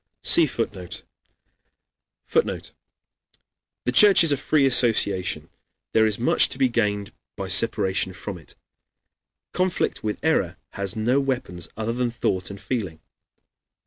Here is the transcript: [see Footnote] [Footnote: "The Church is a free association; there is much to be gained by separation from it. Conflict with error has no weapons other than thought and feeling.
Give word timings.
[see 0.23 0.47
Footnote] 0.47 1.03
[Footnote: 2.25 2.71
"The 3.85 3.91
Church 3.91 4.23
is 4.23 4.31
a 4.31 4.35
free 4.37 4.65
association; 4.65 5.47
there 5.93 6.07
is 6.07 6.17
much 6.17 6.49
to 6.49 6.57
be 6.57 6.69
gained 6.69 7.11
by 7.35 7.47
separation 7.47 8.11
from 8.13 8.39
it. 8.39 8.55
Conflict 9.53 10.03
with 10.03 10.17
error 10.23 10.57
has 10.71 10.95
no 10.95 11.19
weapons 11.19 11.67
other 11.77 11.93
than 11.93 12.09
thought 12.09 12.49
and 12.49 12.59
feeling. 12.59 12.99